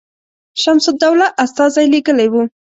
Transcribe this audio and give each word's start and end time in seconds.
شمس 0.61 0.85
الدوله 0.91 1.27
استازی 1.43 1.85
لېږلی 1.93 2.27
وو. 2.29 2.43